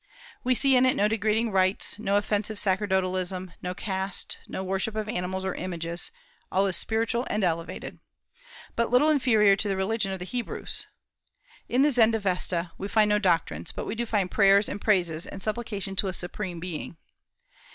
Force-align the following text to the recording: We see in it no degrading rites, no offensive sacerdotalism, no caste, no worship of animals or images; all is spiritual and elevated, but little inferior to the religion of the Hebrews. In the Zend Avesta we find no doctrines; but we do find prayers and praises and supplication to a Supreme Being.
We 0.43 0.55
see 0.55 0.75
in 0.75 0.87
it 0.87 0.95
no 0.95 1.07
degrading 1.07 1.51
rites, 1.51 1.99
no 1.99 2.15
offensive 2.15 2.57
sacerdotalism, 2.57 3.53
no 3.61 3.75
caste, 3.75 4.39
no 4.47 4.63
worship 4.63 4.95
of 4.95 5.07
animals 5.07 5.45
or 5.45 5.53
images; 5.53 6.09
all 6.51 6.65
is 6.65 6.75
spiritual 6.75 7.27
and 7.29 7.43
elevated, 7.43 7.99
but 8.75 8.89
little 8.89 9.11
inferior 9.11 9.55
to 9.55 9.67
the 9.67 9.77
religion 9.77 10.11
of 10.11 10.17
the 10.17 10.25
Hebrews. 10.25 10.87
In 11.69 11.83
the 11.83 11.91
Zend 11.91 12.15
Avesta 12.15 12.71
we 12.79 12.87
find 12.87 13.09
no 13.09 13.19
doctrines; 13.19 13.71
but 13.71 13.85
we 13.85 13.93
do 13.93 14.07
find 14.07 14.31
prayers 14.31 14.67
and 14.67 14.81
praises 14.81 15.27
and 15.27 15.43
supplication 15.43 15.95
to 15.97 16.07
a 16.07 16.13
Supreme 16.13 16.59
Being. 16.59 16.97